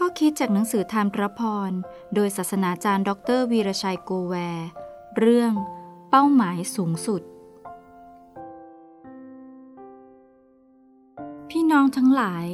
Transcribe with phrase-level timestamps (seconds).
[0.00, 1.70] ข้อคิดจากหนังสือธรรมพระพร
[2.14, 4.68] โดยศาสนาจารย์ ดร วีรชัยโกแวร์
[5.16, 5.52] เรื่อง
[6.10, 7.22] เป้าหมายสูงสุด
[11.50, 12.46] พี่น้องทั้งหลาย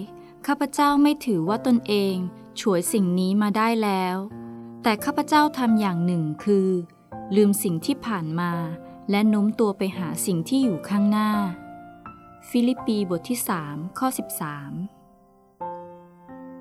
[0.46, 2.14] ข้าพเจ้าไม่ถือว่าตนเอง
[2.60, 4.16] ฉวยสิ่งนี้มาได้แล้ว
[4.82, 6.68] แต่ข้าพเจ้าทำอย่างหนึ่งคือ
[7.36, 8.52] ลืมสิ่งที่ผ่านมา
[9.10, 11.30] และโน้มตัวไปหาสิ่งที่อยู่ข้างหน้า
[12.48, 14.18] ฟิลิปปีบทที่ 3 ข้อ 13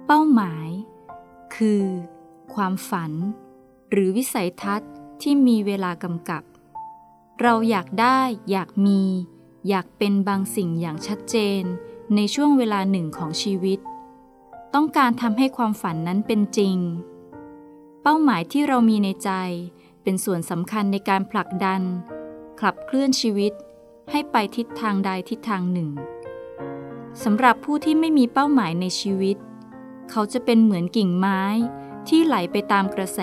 [0.07, 0.69] เป้าหมาย
[1.55, 1.83] คือ
[2.53, 3.11] ความฝัน
[3.91, 6.43] หรือวิสัยทัศน์ที่มีเวลากำกับ
[7.41, 8.19] เราอยากได้
[8.51, 9.01] อยากมี
[9.69, 11.61] อยากเป็นบางสิ่งอย่างชัดเจน
[12.15, 13.79] ในช่วงเวลาหนึ่งของชีวิต
[14.73, 16.77] ต้องการทำให้ความฝันนั้นเป็นจริง
[18.01, 19.31] เป้าหมายที่เรามีในใจ
[20.03, 21.81] เป็นส่วนสำคัญในการผลักดัน
[22.61, 23.53] ขับเคลื่อนชีวิต
[24.11, 25.89] ให้ไปทิศทางใดทิศทางหนึ่ง
[27.23, 31.41] สำหรับผู้ที่ไม่มีเป้าหมายในชีวิตเขาจะเป็นเหมือนกิ่งไม้
[32.07, 33.19] ที่ไหลไปตามกระแส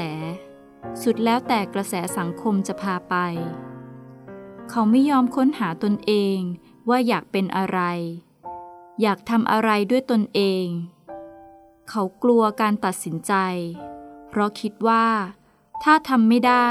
[1.03, 3.15] สุดแล้วแต่กระแสสังคมจะพาไป
[4.71, 6.39] เขาไม่ยอมค้นหาตนเอง
[6.89, 7.81] ว่าอยากเป็นอะไร
[9.03, 10.67] อยากทำอะไรด้วยตนเอง
[11.91, 13.35] เขากลัวการตัดสินใจ
[14.29, 15.07] เพราะคิดว่า
[15.83, 16.69] ถ้าทำไม่ได้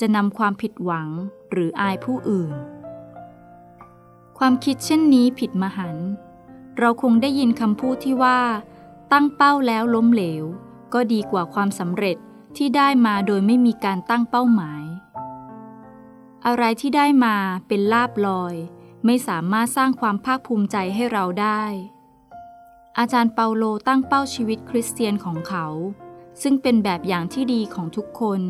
[0.00, 1.08] จะนำความผิดหวัง
[1.52, 2.52] หรืออายผู้อื่น
[4.38, 6.08] ความคิดเช่นนี้ผิดมหันต์
[6.78, 8.40] เราคงได้ยินคำพูดที่ว่า
[9.16, 10.44] ตั้งเป้าแล้วล้มเหลว
[10.94, 12.16] ก็ดีกว่าความสำเร็จ
[12.56, 14.84] ที่ได้มาโดยไม่มีการตั้งเป้าหมาย
[16.46, 17.36] อะไรที่ได้มา
[17.68, 18.54] เป็นลาบลอย
[19.04, 21.62] ไม่สามารถสร้างความภาคภูมิใจให้เราได้
[22.98, 25.66] อาจารย์เปาโลตั้งเป้าชีวิตคริสเตียนของเขา
[26.42, 28.40] ซึ่งเป็นแบบอย่างที่ดีของทุกคน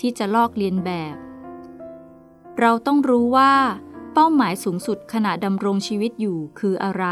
[0.00, 1.16] ที่จะลอกเลียนแบบ
[2.60, 3.52] เราต้องรู้ว่า
[4.12, 7.06] เป้าหมายสูงสุดขณะดำรงชีวิตอยู่คืออะไร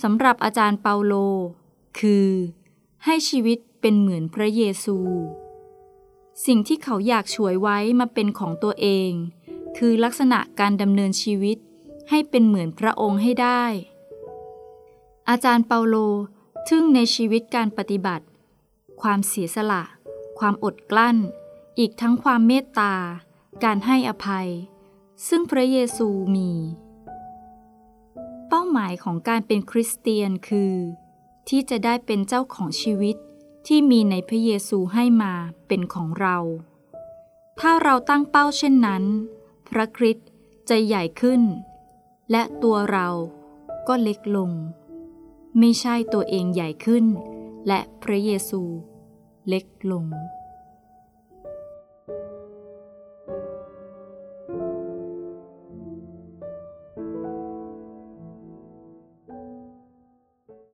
[0.00, 1.14] สำหรับอาจารย์เปาโล
[1.98, 2.28] คือ
[3.04, 4.96] ให้ชีวิตเป็นเหมือนพระเยซู
[6.46, 9.10] สิ่งที่เขาอยากช่วยไว้มาเป็นของตัวเอง
[9.76, 11.58] คือลักษณะการดำเนินชีวิต
[12.10, 13.64] ให้เป็นเหมือนพระองค์ให้ได้
[15.28, 15.96] อาจารย์เปาโล
[16.68, 18.26] ทึ่งในชีวิตการปฏิบัติ
[19.02, 19.82] ความเสียสละ
[20.38, 21.16] ความอดกลั้น
[21.78, 22.94] อีกทั้งความเมตตา
[23.64, 24.48] การให้อภัย
[25.28, 26.50] ซึ่งพระเยซูมี
[28.72, 30.74] หมายของการเป็นคริสเตียนคือ
[31.48, 33.16] ที่จะได้เป็นเจ้าของชีวิต
[33.66, 35.32] ที่มีในพระเยซูให้มา
[35.66, 36.36] เป็นของเรา
[37.60, 39.04] ถ้าเราตั้งเป้าเช่นนั้น
[39.68, 40.28] พระคริสต์
[40.68, 41.42] จะใหญ่ขึ้น
[42.30, 43.08] และตัวเรา
[43.88, 44.50] ก็เล็กลง
[45.58, 47.04] ไม่ใช่ตัวเองใหญ่ขึ้น
[47.68, 48.62] และพระเยซู
[49.48, 50.06] เล็กลง